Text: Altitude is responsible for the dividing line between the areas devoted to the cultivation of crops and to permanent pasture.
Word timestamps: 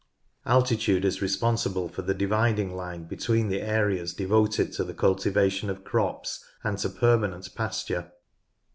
Altitude 0.47 1.05
is 1.05 1.21
responsible 1.21 1.87
for 1.87 2.01
the 2.01 2.15
dividing 2.15 2.75
line 2.75 3.03
between 3.03 3.49
the 3.49 3.61
areas 3.61 4.15
devoted 4.15 4.73
to 4.73 4.83
the 4.83 4.95
cultivation 4.95 5.69
of 5.69 5.83
crops 5.83 6.43
and 6.63 6.79
to 6.79 6.89
permanent 6.89 7.53
pasture. 7.53 8.11